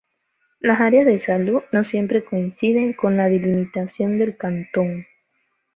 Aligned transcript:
Las 0.59 0.81
áreas 0.81 1.05
de 1.05 1.19
salud 1.19 1.61
no 1.71 1.83
siempre 1.83 2.25
coinciden 2.25 2.93
con 2.93 3.17
la 3.17 3.29
delimitación 3.29 4.17
del 4.17 4.35
cantón. 4.35 5.05